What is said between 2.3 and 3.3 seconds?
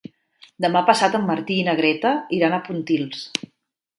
iran a Pontils.